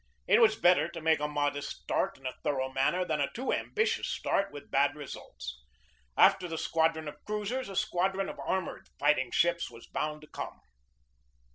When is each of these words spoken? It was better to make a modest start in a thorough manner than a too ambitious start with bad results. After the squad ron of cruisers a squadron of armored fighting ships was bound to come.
It 0.25 0.41
was 0.41 0.55
better 0.55 0.89
to 0.89 0.99
make 0.99 1.19
a 1.19 1.27
modest 1.27 1.83
start 1.83 2.17
in 2.17 2.25
a 2.25 2.33
thorough 2.43 2.71
manner 2.73 3.05
than 3.05 3.21
a 3.21 3.29
too 3.33 3.53
ambitious 3.53 4.07
start 4.07 4.51
with 4.51 4.71
bad 4.71 4.95
results. 4.95 5.61
After 6.17 6.47
the 6.47 6.57
squad 6.57 6.95
ron 6.95 7.07
of 7.07 7.23
cruisers 7.23 7.69
a 7.69 7.75
squadron 7.75 8.27
of 8.27 8.39
armored 8.39 8.87
fighting 8.97 9.29
ships 9.29 9.69
was 9.69 9.85
bound 9.85 10.21
to 10.21 10.27
come. 10.27 10.59